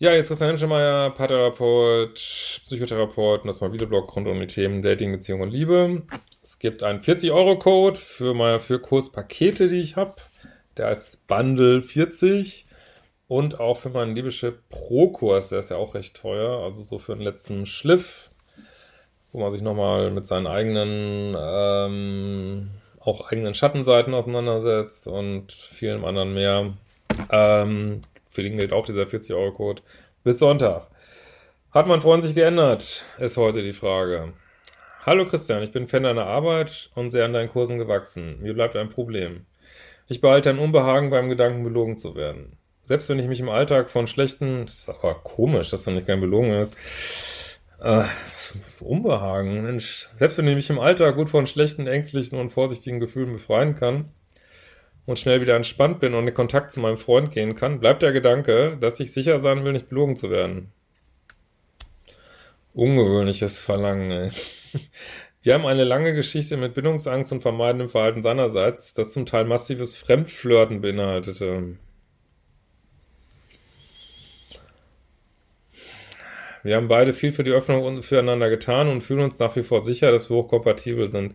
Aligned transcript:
Ja, 0.00 0.12
jetzt 0.12 0.28
Christian 0.28 0.50
Henschemeyer, 0.50 1.10
Paartherapeut, 1.10 2.14
Psychotherapeut 2.14 3.40
und 3.40 3.48
das 3.48 3.60
mal 3.60 3.72
Videoblog 3.72 4.14
rund 4.14 4.28
um 4.28 4.38
die 4.38 4.46
Themen 4.46 4.80
Dating, 4.80 5.10
Beziehung 5.10 5.40
und 5.40 5.50
Liebe. 5.50 6.02
Es 6.40 6.60
gibt 6.60 6.84
einen 6.84 7.00
40-Euro-Code 7.00 7.98
für 7.98 8.32
meine 8.32 8.60
für 8.60 8.78
Kurspakete, 8.78 9.66
die 9.66 9.80
ich 9.80 9.96
habe. 9.96 10.14
Der 10.76 10.92
ist 10.92 11.26
Bundle 11.26 11.82
40 11.82 12.68
und 13.26 13.58
auch 13.58 13.78
für 13.78 13.88
meinen 13.88 14.14
Liebeschip 14.14 14.60
Pro-Kurs, 14.68 15.48
der 15.48 15.58
ist 15.58 15.70
ja 15.70 15.78
auch 15.78 15.94
recht 15.94 16.16
teuer, 16.16 16.62
also 16.62 16.80
so 16.80 17.00
für 17.00 17.16
den 17.16 17.24
letzten 17.24 17.66
Schliff, 17.66 18.30
wo 19.32 19.40
man 19.40 19.50
sich 19.50 19.62
nochmal 19.62 20.12
mit 20.12 20.28
seinen 20.28 20.46
eigenen, 20.46 21.36
ähm, 21.36 22.70
auch 23.00 23.32
eigenen 23.32 23.52
Schattenseiten 23.52 24.14
auseinandersetzt 24.14 25.08
und 25.08 25.50
vielen 25.50 26.04
anderen 26.04 26.34
mehr. 26.34 26.74
Ähm, 27.32 28.02
für 28.28 28.42
den 28.42 28.56
gilt 28.56 28.72
auch 28.72 28.84
dieser 28.84 29.02
40-Euro-Code. 29.02 29.82
Bis 30.24 30.38
Sonntag. 30.38 30.88
Hat 31.70 31.86
mein 31.86 32.00
Freund 32.00 32.22
sich 32.22 32.34
geändert? 32.34 33.04
Ist 33.18 33.36
heute 33.36 33.62
die 33.62 33.72
Frage. 33.72 34.32
Hallo 35.04 35.26
Christian, 35.26 35.62
ich 35.62 35.72
bin 35.72 35.86
Fan 35.86 36.02
deiner 36.02 36.26
Arbeit 36.26 36.90
und 36.94 37.10
sehr 37.10 37.24
an 37.24 37.32
deinen 37.32 37.50
Kursen 37.50 37.78
gewachsen. 37.78 38.40
Mir 38.40 38.54
bleibt 38.54 38.76
ein 38.76 38.88
Problem. 38.88 39.46
Ich 40.06 40.20
behalte 40.20 40.50
ein 40.50 40.58
Unbehagen 40.58 41.10
beim 41.10 41.28
Gedanken, 41.28 41.64
belogen 41.64 41.96
zu 41.96 42.14
werden 42.14 42.58
selbst 42.88 43.10
wenn 43.10 43.18
ich 43.18 43.28
mich 43.28 43.40
im 43.40 43.50
Alltag 43.50 43.90
von 43.90 44.06
schlechten, 44.06 44.64
das 44.64 44.78
ist 44.78 44.88
aber 44.88 45.14
komisch, 45.16 45.70
dass 45.70 45.84
du 45.84 45.90
nicht 45.90 46.06
gern 46.06 46.22
belogen 46.22 46.52
ist, 46.52 46.74
äh, 47.80 48.04
was 48.32 48.58
für 48.76 48.84
Unbehagen, 48.84 49.62
Mensch, 49.62 50.08
selbst 50.16 50.38
wenn 50.38 50.48
ich 50.48 50.54
mich 50.54 50.70
im 50.70 50.80
Alltag 50.80 51.14
gut 51.14 51.28
von 51.28 51.46
schlechten, 51.46 51.86
ängstlichen 51.86 52.38
und 52.40 52.50
vorsichtigen 52.50 52.98
Gefühlen 52.98 53.32
befreien 53.32 53.76
kann 53.76 54.06
und 55.08 55.18
schnell 55.18 55.40
wieder 55.40 55.56
entspannt 55.56 56.00
bin 56.00 56.12
und 56.12 56.28
in 56.28 56.34
Kontakt 56.34 56.70
zu 56.70 56.80
meinem 56.80 56.98
Freund 56.98 57.30
gehen 57.30 57.54
kann, 57.54 57.80
bleibt 57.80 58.02
der 58.02 58.12
Gedanke, 58.12 58.76
dass 58.78 59.00
ich 59.00 59.10
sicher 59.10 59.40
sein 59.40 59.64
will, 59.64 59.72
nicht 59.72 59.88
belogen 59.88 60.16
zu 60.16 60.30
werden. 60.30 60.70
Ungewöhnliches 62.74 63.58
Verlangen, 63.58 64.10
ey. 64.10 64.30
Wir 65.42 65.54
haben 65.54 65.64
eine 65.64 65.84
lange 65.84 66.12
Geschichte 66.12 66.58
mit 66.58 66.74
Bindungsangst 66.74 67.32
und 67.32 67.40
vermeidendem 67.40 67.88
Verhalten 67.88 68.22
seinerseits, 68.22 68.92
das 68.92 69.12
zum 69.12 69.24
Teil 69.24 69.46
massives 69.46 69.96
Fremdflirten 69.96 70.82
beinhaltete. 70.82 71.78
Wir 76.62 76.76
haben 76.76 76.88
beide 76.88 77.14
viel 77.14 77.32
für 77.32 77.44
die 77.44 77.52
Öffnung 77.52 78.02
füreinander 78.02 78.50
getan 78.50 78.90
und 78.90 79.00
fühlen 79.00 79.22
uns 79.22 79.38
nach 79.38 79.56
wie 79.56 79.62
vor 79.62 79.80
sicher, 79.80 80.12
dass 80.12 80.28
wir 80.28 80.36
hochkompatibel 80.36 81.08
sind. 81.08 81.34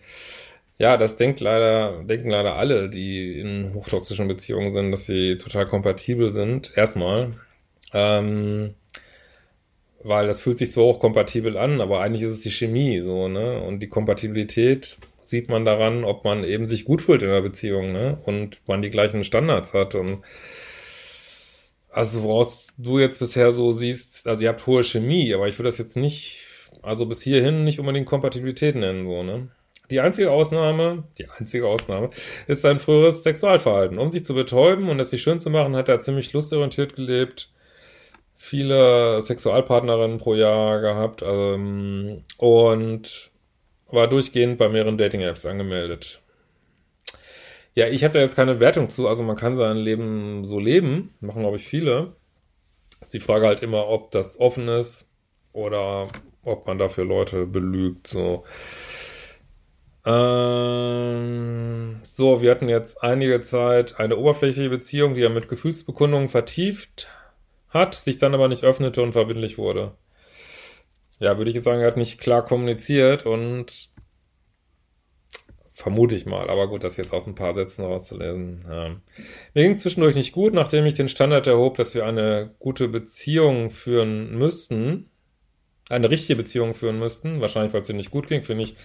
Ja, 0.77 0.97
das 0.97 1.17
denkt 1.17 1.39
leider, 1.39 2.03
denken 2.03 2.29
leider 2.29 2.55
alle, 2.55 2.89
die 2.89 3.39
in 3.39 3.73
hochtoxischen 3.73 4.27
Beziehungen 4.27 4.71
sind, 4.71 4.91
dass 4.91 5.05
sie 5.05 5.37
total 5.37 5.65
kompatibel 5.65 6.31
sind. 6.31 6.71
Erstmal. 6.75 7.33
Ähm, 7.93 8.73
weil 10.03 10.27
das 10.27 10.41
fühlt 10.41 10.57
sich 10.57 10.71
so 10.71 10.83
hochkompatibel 10.83 11.57
an, 11.57 11.79
aber 11.79 12.01
eigentlich 12.01 12.23
ist 12.23 12.31
es 12.31 12.41
die 12.41 12.51
Chemie, 12.51 13.01
so, 13.01 13.27
ne? 13.29 13.61
Und 13.61 13.79
die 13.79 13.87
Kompatibilität 13.87 14.97
sieht 15.23 15.49
man 15.49 15.63
daran, 15.65 16.03
ob 16.03 16.25
man 16.25 16.43
eben 16.43 16.67
sich 16.67 16.85
gut 16.85 17.01
fühlt 17.01 17.23
in 17.23 17.29
der 17.29 17.41
Beziehung, 17.41 17.93
ne? 17.93 18.17
Und 18.25 18.59
man 18.67 18.81
die 18.81 18.89
gleichen 18.89 19.23
Standards 19.23 19.73
hat 19.73 19.95
und 19.95 20.19
also 21.89 22.23
woraus 22.23 22.73
du 22.77 22.99
jetzt 22.99 23.19
bisher 23.19 23.53
so 23.53 23.71
siehst, 23.71 24.27
also 24.27 24.41
ihr 24.41 24.49
habt 24.49 24.65
hohe 24.67 24.83
Chemie, 24.83 25.33
aber 25.33 25.47
ich 25.47 25.57
würde 25.59 25.69
das 25.69 25.77
jetzt 25.77 25.95
nicht, 25.95 26.41
also 26.81 27.05
bis 27.05 27.21
hierhin 27.21 27.63
nicht 27.63 27.79
unbedingt 27.79 28.07
Kompatibilität 28.07 28.75
nennen, 28.75 29.05
so, 29.05 29.23
ne? 29.23 29.49
Die 29.93 29.99
einzige 29.99 30.31
Ausnahme, 30.31 31.03
die 31.19 31.29
einzige 31.29 31.67
Ausnahme, 31.67 32.09
ist 32.47 32.61
sein 32.61 32.79
früheres 32.79 33.21
Sexualverhalten. 33.21 33.99
Um 33.99 34.09
sich 34.09 34.25
zu 34.25 34.33
betäuben 34.33 34.89
und 34.89 34.99
es 34.99 35.11
sich 35.11 35.21
schön 35.21 35.39
zu 35.39 35.51
machen, 35.51 35.75
hat 35.75 35.87
er 35.87 35.99
ziemlich 35.99 36.33
lustorientiert 36.33 36.95
gelebt, 36.95 37.51
viele 38.35 39.21
Sexualpartnerinnen 39.21 40.17
pro 40.17 40.33
Jahr 40.33 40.81
gehabt 40.81 41.21
ähm, 41.23 42.23
und 42.37 43.29
war 43.91 44.07
durchgehend 44.07 44.57
bei 44.57 44.67
mehreren 44.67 44.97
Dating-Apps 44.97 45.45
angemeldet. 45.45 46.23
Ja, 47.75 47.87
ich 47.87 48.03
habe 48.03 48.15
da 48.15 48.19
jetzt 48.19 48.35
keine 48.35 48.59
Wertung 48.59 48.89
zu. 48.89 49.07
Also 49.07 49.21
man 49.21 49.35
kann 49.35 49.53
sein 49.53 49.77
Leben 49.77 50.43
so 50.43 50.59
leben, 50.59 51.13
machen 51.19 51.41
glaube 51.41 51.57
ich 51.57 51.67
viele. 51.67 52.15
Ist 52.99 53.13
die 53.13 53.19
Frage 53.19 53.45
halt 53.45 53.61
immer, 53.61 53.89
ob 53.89 54.09
das 54.09 54.39
offen 54.39 54.69
ist 54.69 55.07
oder 55.51 56.07
ob 56.41 56.65
man 56.65 56.79
dafür 56.79 57.05
Leute 57.05 57.45
belügt. 57.45 58.07
So. 58.07 58.43
Ähm, 60.05 62.01
so, 62.03 62.41
wir 62.41 62.51
hatten 62.51 62.69
jetzt 62.69 63.03
einige 63.03 63.41
Zeit 63.41 63.99
eine 63.99 64.17
oberflächliche 64.17 64.69
Beziehung, 64.69 65.13
die 65.13 65.21
er 65.21 65.29
mit 65.29 65.49
Gefühlsbekundungen 65.49 66.29
vertieft 66.29 67.07
hat, 67.69 67.95
sich 67.95 68.17
dann 68.17 68.33
aber 68.33 68.47
nicht 68.47 68.63
öffnete 68.63 69.01
und 69.01 69.13
verbindlich 69.13 69.57
wurde. 69.57 69.93
Ja, 71.19 71.37
würde 71.37 71.49
ich 71.49 71.55
jetzt 71.55 71.63
sagen, 71.63 71.81
er 71.81 71.87
hat 71.87 71.97
nicht 71.97 72.19
klar 72.19 72.43
kommuniziert 72.43 73.25
und 73.25 73.89
Vermute 75.75 76.15
ich 76.15 76.27
mal, 76.27 76.51
aber 76.51 76.67
gut, 76.67 76.83
das 76.83 76.97
jetzt 76.97 77.11
aus 77.11 77.25
ein 77.25 77.33
paar 77.33 77.53
Sätzen 77.53 77.83
rauszulesen. 77.83 78.59
Ja. 78.69 78.89
Mir 79.55 79.63
ging 79.63 79.77
zwischendurch 79.77 80.13
nicht 80.13 80.31
gut, 80.31 80.53
nachdem 80.53 80.85
ich 80.85 80.93
den 80.93 81.09
Standard 81.09 81.47
erhob, 81.47 81.77
dass 81.77 81.95
wir 81.95 82.05
eine 82.05 82.53
gute 82.59 82.87
Beziehung 82.87 83.71
führen 83.71 84.37
müssten, 84.37 85.09
eine 85.89 86.11
richtige 86.11 86.37
Beziehung 86.37 86.75
führen 86.75 86.99
müssten, 86.99 87.41
wahrscheinlich 87.41 87.73
weil 87.73 87.81
es 87.81 87.87
dir 87.87 87.95
nicht 87.95 88.11
gut 88.11 88.27
ging, 88.27 88.43
finde 88.43 88.63
ich 88.63 88.75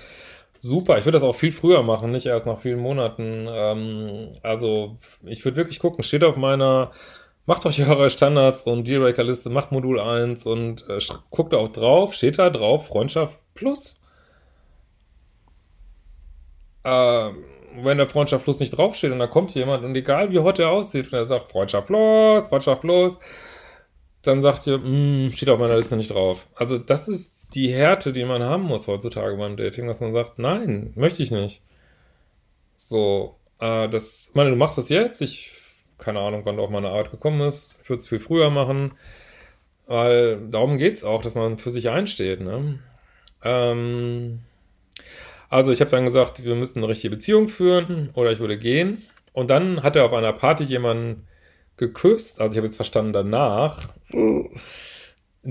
super. 0.60 0.98
Ich 0.98 1.04
würde 1.04 1.16
das 1.16 1.22
auch 1.22 1.34
viel 1.34 1.52
früher 1.52 1.82
machen, 1.82 2.12
nicht 2.12 2.26
erst 2.26 2.46
nach 2.46 2.58
vielen 2.58 2.80
Monaten. 2.80 3.46
Ähm, 3.48 4.30
also 4.42 4.96
ich 5.24 5.44
würde 5.44 5.56
wirklich 5.56 5.78
gucken, 5.78 6.02
steht 6.02 6.24
auf 6.24 6.36
meiner 6.36 6.92
Macht 7.46 7.64
euch 7.64 7.88
eure 7.88 8.10
Standards 8.10 8.62
und 8.62 8.86
Dealbreaker-Liste, 8.86 9.48
macht 9.48 9.72
Modul 9.72 9.98
1 9.98 10.44
und 10.44 10.86
äh, 10.90 10.98
guckt 11.30 11.54
auch 11.54 11.70
drauf, 11.70 12.12
steht 12.12 12.38
da 12.38 12.50
drauf, 12.50 12.88
Freundschaft 12.88 13.38
plus 13.54 13.98
äh, 16.88 17.30
wenn 17.80 17.98
der 17.98 18.08
Freundschaft 18.08 18.44
plus 18.44 18.60
nicht 18.60 18.76
draufsteht 18.76 19.12
und 19.12 19.18
da 19.18 19.26
kommt 19.26 19.54
jemand 19.54 19.84
und 19.84 19.94
egal 19.94 20.30
wie 20.32 20.38
hot 20.38 20.58
er 20.58 20.70
aussieht 20.70 21.06
und 21.06 21.14
er 21.14 21.24
sagt 21.24 21.50
Freundschaft 21.50 21.86
plus, 21.86 22.48
Freundschaft 22.48 22.80
plus, 22.80 23.18
dann 24.22 24.42
sagt 24.42 24.66
ihr, 24.66 24.74
hm, 24.74 25.30
steht 25.32 25.48
auf 25.48 25.58
meiner 25.58 25.76
Liste 25.76 25.96
nicht 25.96 26.12
drauf. 26.12 26.46
Also 26.54 26.78
das 26.78 27.08
ist 27.08 27.37
die 27.54 27.72
Härte, 27.72 28.12
die 28.12 28.24
man 28.24 28.42
haben 28.42 28.64
muss 28.64 28.88
heutzutage 28.88 29.36
beim 29.36 29.56
Dating, 29.56 29.86
dass 29.86 30.00
man 30.00 30.12
sagt, 30.12 30.38
nein, 30.38 30.92
möchte 30.94 31.22
ich 31.22 31.30
nicht. 31.30 31.62
So, 32.76 33.36
äh, 33.60 33.88
das, 33.88 34.28
ich 34.28 34.34
meine, 34.34 34.50
du 34.50 34.56
machst 34.56 34.78
das 34.78 34.88
jetzt, 34.88 35.20
ich, 35.20 35.54
keine 35.98 36.20
Ahnung, 36.20 36.42
wann 36.44 36.56
du 36.56 36.62
auf 36.62 36.70
meine 36.70 36.88
Arbeit 36.88 37.10
gekommen 37.10 37.40
ist, 37.40 37.76
ich 37.82 37.88
würde 37.88 38.00
es 38.00 38.08
viel 38.08 38.20
früher 38.20 38.50
machen, 38.50 38.94
weil 39.86 40.48
darum 40.50 40.78
geht's 40.78 41.04
auch, 41.04 41.22
dass 41.22 41.34
man 41.34 41.58
für 41.58 41.70
sich 41.70 41.88
einsteht, 41.88 42.40
ne? 42.40 42.78
Ähm, 43.42 44.40
also 45.48 45.72
ich 45.72 45.80
habe 45.80 45.90
dann 45.90 46.04
gesagt, 46.04 46.44
wir 46.44 46.54
müssten 46.54 46.80
eine 46.80 46.88
richtige 46.88 47.14
Beziehung 47.14 47.48
führen 47.48 48.10
oder 48.14 48.30
ich 48.30 48.40
würde 48.40 48.58
gehen. 48.58 49.02
Und 49.32 49.50
dann 49.50 49.82
hat 49.82 49.96
er 49.96 50.04
auf 50.04 50.12
einer 50.12 50.32
Party 50.32 50.64
jemanden 50.64 51.26
geküsst, 51.76 52.40
also 52.40 52.52
ich 52.52 52.58
habe 52.58 52.66
jetzt 52.66 52.76
verstanden 52.76 53.12
danach, 53.12 53.88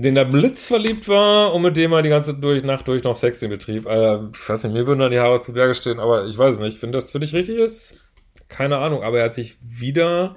den 0.00 0.14
der 0.14 0.24
Blitz 0.24 0.68
verliebt 0.68 1.08
war 1.08 1.52
und 1.52 1.62
mit 1.62 1.76
dem 1.76 1.92
er 1.92 2.02
die 2.02 2.08
ganze 2.08 2.32
durch, 2.32 2.62
Nacht 2.62 2.86
durch 2.86 3.02
noch 3.02 3.16
Sex 3.16 3.42
in 3.42 3.50
Betrieb. 3.50 3.84
Also, 3.86 4.30
ich 4.32 4.48
weiß 4.48 4.64
nicht, 4.64 4.72
mir 4.72 4.86
würden 4.86 5.00
dann 5.00 5.10
die 5.10 5.18
Haare 5.18 5.40
zu 5.40 5.52
Berge 5.52 5.74
stehen, 5.74 5.98
aber 5.98 6.26
ich 6.26 6.38
weiß 6.38 6.54
es 6.54 6.60
nicht. 6.60 6.74
Ich 6.74 6.80
finde 6.80 6.98
das 6.98 7.10
für 7.10 7.18
dich 7.18 7.34
richtig 7.34 7.56
ist. 7.56 7.98
Keine 8.46 8.78
Ahnung, 8.78 9.02
aber 9.02 9.18
er 9.18 9.24
hat 9.24 9.34
sich 9.34 9.56
wieder, 9.60 10.36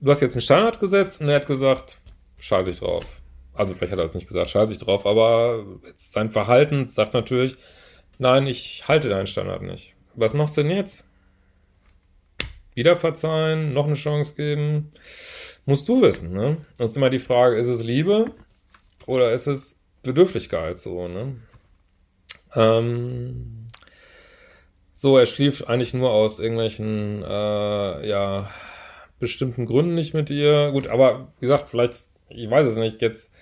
du 0.00 0.10
hast 0.12 0.20
jetzt 0.20 0.34
einen 0.34 0.42
Standard 0.42 0.78
gesetzt 0.78 1.20
und 1.20 1.28
er 1.28 1.34
hat 1.34 1.46
gesagt, 1.46 1.98
scheiße 2.38 2.70
ich 2.70 2.78
drauf. 2.78 3.20
Also 3.52 3.74
vielleicht 3.74 3.92
hat 3.92 3.98
er 3.98 4.04
es 4.04 4.14
nicht 4.14 4.28
gesagt, 4.28 4.50
scheiße 4.50 4.72
ich 4.72 4.78
drauf, 4.78 5.06
aber 5.06 5.64
sein 5.96 6.30
Verhalten 6.30 6.86
sagt 6.86 7.14
natürlich, 7.14 7.56
Nein, 8.18 8.46
ich 8.46 8.86
halte 8.86 9.08
deinen 9.08 9.26
Standard 9.26 9.62
nicht. 9.62 9.94
Was 10.14 10.34
machst 10.34 10.56
du 10.56 10.62
denn 10.62 10.76
jetzt? 10.76 11.04
Wieder 12.74 12.94
verzeihen, 12.94 13.72
noch 13.72 13.86
eine 13.86 13.94
Chance 13.94 14.36
geben? 14.36 14.92
Musst 15.66 15.88
du 15.88 16.00
wissen, 16.02 16.32
ne? 16.32 16.58
Das 16.76 16.90
ist 16.90 16.96
immer 16.96 17.10
die 17.10 17.18
Frage, 17.18 17.56
ist 17.56 17.66
es 17.66 17.82
Liebe 17.82 18.26
oder 19.06 19.32
ist 19.32 19.46
es 19.46 19.82
Bedürftigkeit 20.02 20.78
so, 20.78 21.08
ne? 21.08 21.36
Ähm, 22.54 23.66
so, 24.92 25.18
er 25.18 25.26
schlief 25.26 25.64
eigentlich 25.64 25.92
nur 25.94 26.10
aus 26.10 26.38
irgendwelchen, 26.38 27.22
äh, 27.22 28.08
ja, 28.08 28.48
bestimmten 29.18 29.66
Gründen 29.66 29.94
nicht 29.94 30.14
mit 30.14 30.30
ihr. 30.30 30.70
Gut, 30.72 30.86
aber 30.86 31.32
wie 31.40 31.46
gesagt, 31.46 31.68
vielleicht, 31.68 32.06
ich 32.28 32.48
weiß 32.48 32.66
es 32.66 32.76
nicht, 32.76 33.02
jetzt 33.02 33.32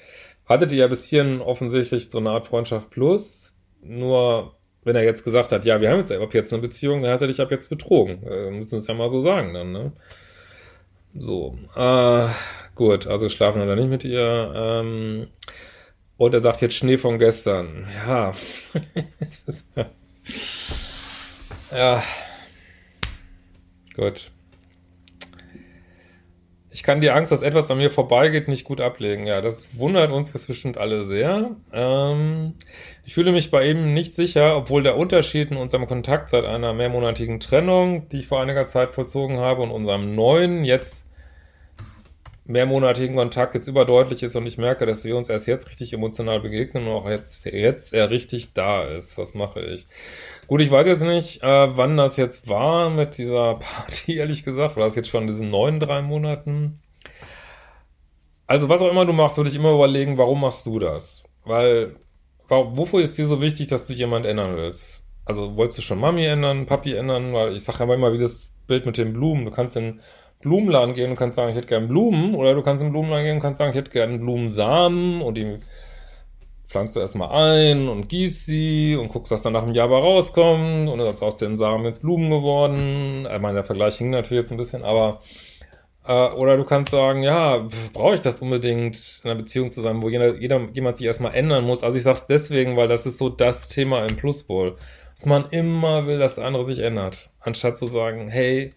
hattet 0.46 0.72
ihr 0.72 0.78
ja 0.78 0.86
bis 0.86 1.06
hierhin 1.06 1.40
offensichtlich 1.40 2.10
so 2.10 2.18
eine 2.18 2.30
Art 2.30 2.46
Freundschaft 2.46 2.90
plus, 2.90 3.58
nur 3.82 4.54
wenn 4.84 4.96
er 4.96 5.04
jetzt 5.04 5.24
gesagt 5.24 5.52
hat, 5.52 5.64
ja, 5.64 5.80
wir 5.80 5.90
haben 5.90 6.00
jetzt 6.00 6.12
ab 6.12 6.34
jetzt 6.34 6.52
eine 6.52 6.62
Beziehung, 6.62 7.02
dann 7.02 7.12
hat 7.12 7.20
er 7.20 7.28
dich 7.28 7.40
ab 7.40 7.50
jetzt 7.50 7.68
betrogen. 7.68 8.22
Äh, 8.26 8.50
müssen 8.50 8.78
es 8.78 8.86
ja 8.86 8.94
mal 8.94 9.08
so 9.08 9.20
sagen 9.20 9.54
dann, 9.54 9.72
ne? 9.72 9.92
So, 11.14 11.58
äh, 11.76 12.28
gut, 12.74 13.06
also 13.06 13.28
schlafen 13.28 13.60
hat 13.60 13.68
er 13.68 13.76
nicht 13.76 13.90
mit 13.90 14.04
ihr. 14.04 14.52
Ähm, 14.54 15.28
und 16.16 16.34
er 16.34 16.40
sagt 16.40 16.60
jetzt 16.60 16.74
Schnee 16.74 16.98
von 16.98 17.18
gestern. 17.18 17.88
Ja, 18.06 18.32
ja. 19.76 19.86
ja, 21.72 22.02
gut. 23.96 24.30
Ich 26.74 26.82
kann 26.82 27.02
die 27.02 27.10
Angst, 27.10 27.30
dass 27.30 27.42
etwas 27.42 27.70
an 27.70 27.76
mir 27.76 27.90
vorbeigeht, 27.90 28.48
nicht 28.48 28.64
gut 28.64 28.80
ablegen. 28.80 29.26
Ja, 29.26 29.42
das 29.42 29.78
wundert 29.78 30.10
uns 30.10 30.32
jetzt 30.32 30.46
bestimmt 30.46 30.78
alle 30.78 31.04
sehr. 31.04 31.54
Ähm, 31.70 32.54
ich 33.04 33.12
fühle 33.12 33.32
mich 33.32 33.50
bei 33.50 33.68
ihm 33.68 33.92
nicht 33.92 34.14
sicher, 34.14 34.56
obwohl 34.56 34.82
der 34.82 34.96
Unterschied 34.96 35.50
in 35.50 35.58
unserem 35.58 35.86
Kontakt 35.86 36.30
seit 36.30 36.46
einer 36.46 36.72
mehrmonatigen 36.72 37.40
Trennung, 37.40 38.08
die 38.08 38.20
ich 38.20 38.26
vor 38.26 38.40
einiger 38.40 38.66
Zeit 38.66 38.94
vollzogen 38.94 39.38
habe, 39.38 39.60
und 39.60 39.70
unserem 39.70 40.14
neuen, 40.14 40.64
jetzt 40.64 41.11
mehrmonatigen 42.44 43.16
Kontakt 43.16 43.54
jetzt 43.54 43.68
überdeutlich 43.68 44.22
ist 44.22 44.34
und 44.34 44.46
ich 44.46 44.58
merke, 44.58 44.84
dass 44.84 45.04
wir 45.04 45.16
uns 45.16 45.28
erst 45.28 45.46
jetzt 45.46 45.68
richtig 45.68 45.92
emotional 45.92 46.40
begegnen 46.40 46.86
und 46.86 46.92
auch 46.92 47.08
jetzt, 47.08 47.44
jetzt 47.44 47.94
er 47.94 48.10
richtig 48.10 48.52
da 48.52 48.84
ist. 48.84 49.16
Was 49.16 49.34
mache 49.34 49.60
ich? 49.60 49.86
Gut, 50.48 50.60
ich 50.60 50.70
weiß 50.70 50.86
jetzt 50.86 51.04
nicht, 51.04 51.42
äh, 51.42 51.76
wann 51.76 51.96
das 51.96 52.16
jetzt 52.16 52.48
war 52.48 52.90
mit 52.90 53.18
dieser 53.18 53.54
Party, 53.60 54.16
ehrlich 54.16 54.42
gesagt. 54.44 54.76
War 54.76 54.84
das 54.84 54.96
jetzt 54.96 55.08
schon 55.08 55.22
in 55.22 55.28
diesen 55.28 55.50
neun, 55.50 55.78
drei 55.78 56.02
Monaten? 56.02 56.80
Also 58.46 58.68
was 58.68 58.82
auch 58.82 58.90
immer 58.90 59.06
du 59.06 59.12
machst, 59.12 59.36
würde 59.36 59.50
ich 59.50 59.56
immer 59.56 59.72
überlegen, 59.72 60.18
warum 60.18 60.40
machst 60.40 60.66
du 60.66 60.78
das? 60.78 61.22
Weil, 61.44 61.96
wofür 62.48 63.00
ist 63.00 63.16
dir 63.16 63.26
so 63.26 63.40
wichtig, 63.40 63.68
dass 63.68 63.86
du 63.86 63.92
jemand 63.92 64.26
ändern 64.26 64.56
willst? 64.56 65.06
Also 65.24 65.56
wolltest 65.56 65.78
du 65.78 65.82
schon 65.82 66.00
Mami 66.00 66.24
ändern, 66.26 66.66
Papi 66.66 66.94
ändern? 66.94 67.32
Weil 67.32 67.54
ich 67.54 67.62
sage 67.62 67.84
ja 67.84 67.94
immer 67.94 68.12
wie 68.12 68.18
das 68.18 68.56
Bild 68.66 68.84
mit 68.84 68.98
den 68.98 69.12
Blumen. 69.12 69.44
Du 69.44 69.52
kannst 69.52 69.76
den 69.76 70.00
Blumenladen 70.42 70.94
gehen 70.94 71.10
und 71.10 71.16
kannst 71.16 71.36
sagen, 71.36 71.50
ich 71.50 71.56
hätte 71.56 71.68
gerne 71.68 71.86
Blumen, 71.86 72.34
oder 72.34 72.54
du 72.54 72.62
kannst 72.62 72.82
in 72.82 72.88
den 72.88 72.92
Blumenladen 72.92 73.24
gehen 73.24 73.36
und 73.36 73.42
kannst 73.42 73.58
sagen, 73.58 73.70
ich 73.70 73.76
hätte 73.76 73.90
gerne 73.90 74.18
Blumensamen 74.18 75.22
und 75.22 75.38
die 75.38 75.58
pflanzt 76.72 76.96
du 76.96 77.00
erstmal 77.00 77.30
ein 77.30 77.88
und 77.88 78.08
gießt 78.08 78.46
sie 78.46 78.96
und 78.96 79.08
guckst, 79.08 79.30
was 79.30 79.42
dann 79.42 79.52
nach 79.52 79.62
einem 79.62 79.74
Jahr 79.74 79.88
rauskommt 79.90 80.88
und 80.88 81.00
ist 81.00 81.22
aus 81.22 81.36
den 81.36 81.58
Samen 81.58 81.84
jetzt 81.84 82.00
Blumen 82.02 82.30
geworden. 82.30 83.28
Ich 83.32 83.40
meine, 83.40 83.56
der 83.56 83.64
Vergleich 83.64 83.96
hing 83.96 84.10
natürlich 84.10 84.42
jetzt 84.42 84.50
ein 84.50 84.56
bisschen, 84.56 84.82
aber 84.82 85.20
äh, 86.06 86.30
oder 86.30 86.56
du 86.56 86.64
kannst 86.64 86.90
sagen, 86.92 87.22
ja, 87.22 87.68
brauche 87.92 88.14
ich 88.14 88.20
das 88.20 88.40
unbedingt 88.40 89.20
in 89.22 89.30
einer 89.30 89.38
Beziehung 89.38 89.70
zu 89.70 89.80
sein, 89.82 90.02
wo 90.02 90.08
jeder, 90.08 90.36
jeder, 90.36 90.68
jemand 90.72 90.96
sich 90.96 91.06
erstmal 91.06 91.34
ändern 91.34 91.64
muss. 91.64 91.82
Also 91.82 91.98
ich 91.98 92.04
sag's 92.04 92.26
deswegen, 92.26 92.76
weil 92.76 92.88
das 92.88 93.06
ist 93.06 93.18
so 93.18 93.28
das 93.28 93.68
Thema 93.68 94.04
im 94.06 94.16
Pluspol. 94.16 94.76
Dass 95.14 95.26
man 95.26 95.46
immer 95.50 96.06
will, 96.06 96.18
dass 96.18 96.36
der 96.36 96.46
andere 96.46 96.64
sich 96.64 96.78
ändert. 96.78 97.30
Anstatt 97.40 97.76
zu 97.76 97.86
sagen, 97.86 98.28
hey, 98.28 98.72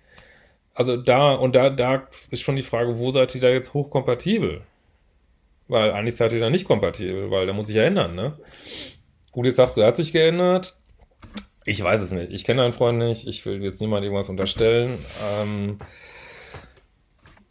also 0.76 0.98
da, 0.98 1.34
und 1.34 1.56
da, 1.56 1.70
da 1.70 2.08
ist 2.30 2.42
schon 2.42 2.58
die 2.58 2.62
Frage, 2.62 3.00
wo 3.00 3.10
seid 3.10 3.34
ihr 3.34 3.42
da 3.42 3.50
jetzt 3.50 3.74
hochkompatibel? 3.74 4.62
Weil 5.68 5.92
eigentlich 5.92 6.16
seid 6.16 6.34
ihr 6.34 6.42
da 6.42 6.50
nicht 6.50 6.66
kompatibel, 6.66 7.32
weil 7.32 7.48
da 7.48 7.54
muss 7.54 7.70
ich 7.70 7.76
ja 7.76 7.84
ändern, 7.84 8.14
ne? 8.14 8.38
Gut, 9.32 9.46
jetzt 9.46 9.56
sagst 9.56 9.78
du, 9.78 9.82
er 9.82 9.88
hat 9.88 9.96
sich 9.96 10.12
geändert. 10.12 10.78
Ich 11.64 11.84
weiß 11.84 12.02
es 12.02 12.12
nicht. 12.12 12.32
Ich 12.32 12.44
kenne 12.44 12.62
deinen 12.62 12.74
Freund 12.74 13.00
nicht. 13.00 13.28
Ich 13.28 13.46
will 13.46 13.64
jetzt 13.64 13.82
niemand 13.82 14.04
irgendwas 14.04 14.30
unterstellen. 14.30 15.00
Ähm, 15.42 15.80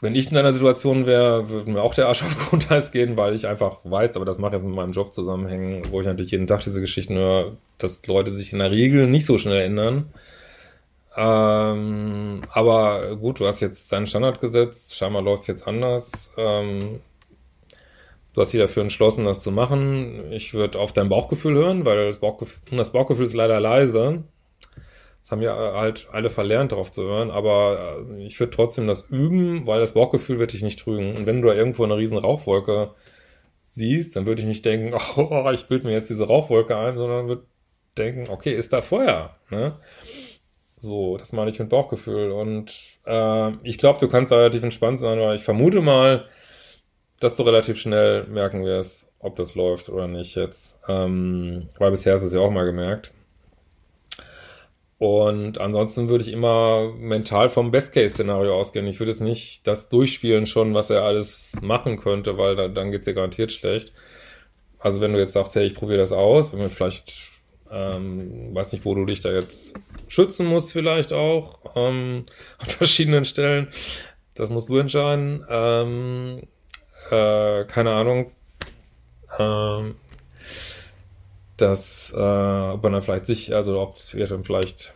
wenn 0.00 0.14
ich 0.14 0.28
in 0.28 0.34
deiner 0.34 0.52
Situation 0.52 1.06
wäre, 1.06 1.48
würde 1.48 1.70
mir 1.70 1.82
auch 1.82 1.94
der 1.94 2.08
Arsch 2.08 2.22
auf 2.24 2.50
Grundeis 2.50 2.92
gehen, 2.92 3.16
weil 3.16 3.34
ich 3.34 3.46
einfach 3.46 3.80
weiß, 3.84 4.16
aber 4.16 4.24
das 4.24 4.38
macht 4.38 4.52
jetzt 4.52 4.64
mit 4.64 4.74
meinem 4.74 4.92
Job 4.92 5.12
zusammenhängen, 5.12 5.82
wo 5.90 6.00
ich 6.00 6.06
natürlich 6.06 6.30
jeden 6.30 6.46
Tag 6.46 6.62
diese 6.62 6.80
Geschichten 6.80 7.16
höre, 7.16 7.56
dass 7.78 8.06
Leute 8.06 8.30
sich 8.30 8.52
in 8.52 8.58
der 8.58 8.70
Regel 8.70 9.06
nicht 9.06 9.26
so 9.26 9.38
schnell 9.38 9.62
ändern. 9.62 10.12
Ähm, 11.16 12.42
aber 12.50 13.16
gut, 13.16 13.40
du 13.40 13.46
hast 13.46 13.60
jetzt 13.60 13.92
deinen 13.92 14.06
Standard 14.06 14.40
gesetzt, 14.40 14.96
scheinbar 14.96 15.22
läuft 15.22 15.42
es 15.42 15.48
jetzt 15.48 15.68
anders. 15.68 16.34
Ähm, 16.36 17.00
du 18.32 18.40
hast 18.40 18.52
dich 18.52 18.60
dafür 18.60 18.82
entschlossen, 18.82 19.24
das 19.24 19.42
zu 19.42 19.52
machen. 19.52 20.32
Ich 20.32 20.54
würde 20.54 20.78
auf 20.78 20.92
dein 20.92 21.08
Bauchgefühl 21.08 21.54
hören, 21.54 21.84
weil 21.84 22.06
das 22.06 22.18
Bauchgefühl, 22.18 22.78
das 22.78 22.92
Bauchgefühl 22.92 23.26
ist 23.26 23.34
leider 23.34 23.60
leise. 23.60 24.24
Das 25.22 25.30
haben 25.30 25.40
wir 25.40 25.54
halt 25.54 26.08
alle 26.12 26.30
verlernt, 26.30 26.72
darauf 26.72 26.90
zu 26.90 27.04
hören, 27.04 27.30
aber 27.30 28.04
äh, 28.10 28.26
ich 28.26 28.38
würde 28.40 28.50
trotzdem 28.50 28.86
das 28.86 29.08
üben, 29.08 29.66
weil 29.66 29.80
das 29.80 29.94
Bauchgefühl 29.94 30.38
wird 30.38 30.52
dich 30.52 30.62
nicht 30.62 30.80
trügen. 30.80 31.16
Und 31.16 31.26
wenn 31.26 31.40
du 31.40 31.48
da 31.48 31.54
irgendwo 31.54 31.84
eine 31.84 31.96
riesen 31.96 32.18
Rauchwolke 32.18 32.90
siehst, 33.68 34.16
dann 34.16 34.26
würde 34.26 34.42
ich 34.42 34.48
nicht 34.48 34.64
denken, 34.64 34.94
oh, 35.16 35.50
ich 35.52 35.66
bilde 35.66 35.86
mir 35.86 35.92
jetzt 35.92 36.10
diese 36.10 36.26
Rauchwolke 36.26 36.76
ein, 36.76 36.96
sondern 36.96 37.28
würde 37.28 37.44
denken, 37.96 38.28
okay, 38.30 38.54
ist 38.54 38.72
da 38.72 38.82
Feuer? 38.82 39.36
Ne? 39.50 39.76
So, 40.84 41.16
das 41.16 41.32
meine 41.32 41.50
ich 41.50 41.58
mit 41.58 41.70
Bauchgefühl. 41.70 42.30
Und 42.30 42.74
äh, 43.06 43.52
ich 43.62 43.78
glaube, 43.78 43.98
du 44.00 44.08
kannst 44.08 44.32
relativ 44.32 44.62
entspannt 44.62 44.98
sein, 44.98 45.18
weil 45.18 45.36
ich 45.36 45.42
vermute 45.42 45.80
mal, 45.80 46.26
dass 47.20 47.36
du 47.36 47.42
relativ 47.42 47.78
schnell 47.80 48.24
merken 48.24 48.64
wirst, 48.64 49.10
ob 49.18 49.34
das 49.36 49.54
läuft 49.54 49.88
oder 49.88 50.08
nicht 50.08 50.34
jetzt. 50.34 50.78
Ähm, 50.86 51.70
weil 51.78 51.90
bisher 51.90 52.12
hast 52.12 52.20
du 52.20 52.26
es 52.26 52.34
ja 52.34 52.40
auch 52.40 52.50
mal 52.50 52.66
gemerkt. 52.66 53.12
Und 54.98 55.58
ansonsten 55.58 56.10
würde 56.10 56.24
ich 56.24 56.32
immer 56.32 56.92
mental 56.98 57.48
vom 57.48 57.70
Best-Case-Szenario 57.70 58.54
ausgehen. 58.54 58.86
Ich 58.86 59.00
würde 59.00 59.10
es 59.10 59.20
nicht 59.20 59.66
das 59.66 59.88
durchspielen 59.88 60.44
schon, 60.44 60.74
was 60.74 60.90
er 60.90 61.02
alles 61.02 61.56
machen 61.62 61.98
könnte, 61.98 62.36
weil 62.36 62.56
da, 62.56 62.68
dann 62.68 62.90
geht 62.90 63.00
es 63.00 63.04
dir 63.06 63.14
garantiert 63.14 63.52
schlecht. 63.52 63.94
Also 64.78 65.00
wenn 65.00 65.14
du 65.14 65.18
jetzt 65.18 65.32
sagst, 65.32 65.54
hey, 65.54 65.64
ich 65.64 65.74
probiere 65.74 65.98
das 65.98 66.12
aus, 66.12 66.56
wir 66.56 66.68
vielleicht 66.68 67.33
ähm, 67.70 68.54
weiß 68.54 68.72
nicht, 68.72 68.84
wo 68.84 68.94
du 68.94 69.04
dich 69.04 69.20
da 69.20 69.32
jetzt 69.32 69.74
schützen 70.08 70.46
musst, 70.46 70.72
vielleicht 70.72 71.12
auch 71.12 71.58
ähm, 71.74 72.24
an 72.58 72.66
verschiedenen 72.66 73.24
Stellen. 73.24 73.68
Das 74.34 74.50
musst 74.50 74.68
du 74.68 74.78
entscheiden. 74.78 75.44
Ähm, 75.48 76.42
äh, 77.10 77.64
keine 77.64 77.92
Ahnung. 77.92 78.30
Ähm, 79.38 79.96
dass, 81.56 82.12
äh, 82.16 82.18
ob 82.18 82.82
man 82.82 82.92
dann 82.92 83.02
vielleicht 83.02 83.26
sich, 83.26 83.54
also 83.54 83.80
ob 83.80 83.96
wir 84.12 84.26
dann 84.26 84.44
vielleicht 84.44 84.92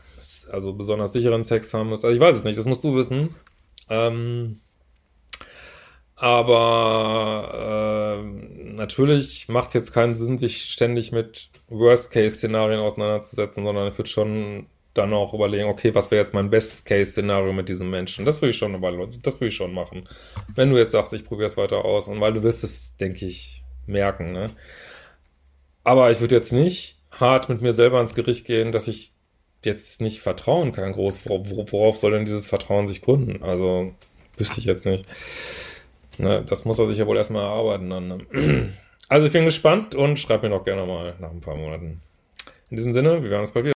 also 0.51 0.73
besonders 0.73 1.13
sicheren 1.13 1.45
Sex 1.45 1.73
haben 1.75 1.89
muss. 1.89 2.05
Also 2.05 2.15
ich 2.15 2.21
weiß 2.21 2.37
es 2.37 2.45
nicht, 2.45 2.59
das 2.59 2.67
musst 2.67 2.85
du 2.85 2.97
wissen. 2.97 3.35
Ähm, 3.89 4.61
aber 6.21 8.19
äh, 8.19 8.25
natürlich 8.75 9.49
macht 9.49 9.69
es 9.69 9.75
jetzt 9.75 9.93
keinen 9.93 10.15
Sinn, 10.15 10.37
sich 10.37 10.65
ständig 10.65 11.13
mit 11.13 11.51
Worst-Case-Szenarien 11.69 12.81
auseinanderzusetzen, 12.81 13.65
sondern 13.65 13.87
ich 13.89 13.97
würde 13.97 14.11
schon 14.11 14.67
dann 14.95 15.13
auch 15.13 15.33
überlegen, 15.33 15.69
okay, 15.69 15.95
was 15.95 16.11
wäre 16.11 16.21
jetzt 16.21 16.35
mein 16.35 16.51
Best-Case-Szenario 16.51 17.53
mit 17.53 17.69
diesem 17.69 17.89
Menschen? 17.91 18.25
Das 18.25 18.43
würde 18.43 18.51
ich 18.51 18.57
schon, 18.57 18.73
das 19.23 19.37
würde 19.37 19.47
ich 19.47 19.55
schon 19.55 19.73
machen. 19.73 20.09
Wenn 20.53 20.71
du 20.71 20.77
jetzt 20.77 20.91
sagst, 20.91 21.13
ich 21.13 21.25
probiere 21.25 21.47
es 21.47 21.57
weiter 21.57 21.85
aus 21.85 22.09
und 22.09 22.21
weil 22.21 22.33
du 22.33 22.43
wirst 22.43 22.65
es, 22.65 22.97
denke 22.97 23.25
ich, 23.25 23.63
merken, 23.87 24.33
ne? 24.33 24.57
Aber 25.85 26.11
ich 26.11 26.21
würde 26.21 26.35
jetzt 26.35 26.53
nicht 26.53 27.01
hart 27.13 27.49
mit 27.49 27.63
mir 27.63 27.73
selber 27.73 28.01
ins 28.01 28.15
Gericht 28.15 28.45
gehen, 28.45 28.73
dass 28.73 28.89
ich 28.89 29.13
jetzt 29.65 30.01
nicht 30.01 30.21
vertrauen 30.21 30.73
kann, 30.73 30.93
groß. 30.93 31.21
Worauf 31.27 31.97
soll 31.97 32.11
denn 32.13 32.25
dieses 32.25 32.49
Vertrauen 32.49 32.89
sich 32.89 33.03
gründen? 33.03 33.43
Also, 33.43 33.93
wüsste 34.37 34.59
ich 34.59 34.67
jetzt 34.67 34.85
nicht. 34.85 35.07
Ne, 36.19 36.45
das 36.47 36.65
muss 36.65 36.79
er 36.79 36.87
sich 36.87 36.99
ja 36.99 37.07
wohl 37.07 37.17
erstmal 37.17 37.45
erarbeiten 37.45 37.91
dann. 37.91 38.09
Ne? 38.09 38.69
Also 39.11 39.25
ich 39.25 39.33
bin 39.33 39.47
gespannt 39.47 39.95
und 39.95 40.19
schreib 40.19 40.43
mir 40.43 40.51
doch 40.51 40.67
gerne 40.67 40.85
mal 40.85 41.15
nach 41.19 41.31
ein 41.31 41.41
paar 41.41 41.57
Monaten. 41.57 42.03
In 42.69 42.77
diesem 42.77 42.93
Sinne, 42.93 43.23
wir 43.23 43.31
werden 43.31 43.41
uns 43.41 43.53
bald 43.53 43.65
wieder. 43.65 43.73